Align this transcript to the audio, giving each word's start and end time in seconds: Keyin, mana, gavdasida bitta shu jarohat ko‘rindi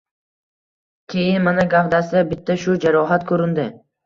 Keyin, 1.13 1.45
mana, 1.49 1.65
gavdasida 1.75 2.25
bitta 2.33 2.57
shu 2.63 2.75
jarohat 2.89 3.29
ko‘rindi 3.31 3.69